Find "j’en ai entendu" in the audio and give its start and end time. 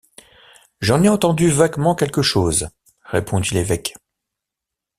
0.79-1.51